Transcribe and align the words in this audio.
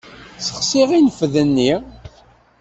Ssexsiɣ 0.39 0.89
infed-nni. 0.93 1.71